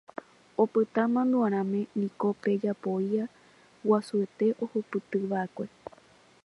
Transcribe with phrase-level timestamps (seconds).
[0.63, 3.19] Opyta mandu'arãme niko pe jopói
[3.87, 5.65] guasuete ohupytyva'ekue